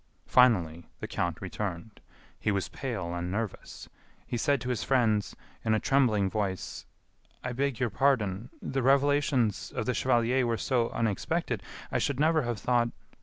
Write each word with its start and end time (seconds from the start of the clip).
Finally, 0.25 0.89
the 0.99 1.07
count 1.07 1.39
returned. 1.43 1.99
He 2.39 2.49
was 2.51 2.69
pale 2.69 3.13
and 3.13 3.31
nervous. 3.31 3.87
He 4.25 4.35
said 4.35 4.59
to 4.61 4.69
his 4.69 4.83
friends, 4.83 5.35
in 5.63 5.75
a 5.75 5.79
trembling 5.79 6.27
voice: 6.27 6.87
"I 7.43 7.51
beg 7.53 7.79
your 7.79 7.91
pardon.... 7.91 8.49
the 8.63 8.81
revelations 8.81 9.71
of 9.71 9.85
the 9.85 9.93
chevalier 9.93 10.47
were 10.47 10.57
so 10.57 10.89
unexpected....I 10.89 11.99
should 11.99 12.19
never 12.19 12.41
have 12.41 12.57
thought...." 12.59 12.89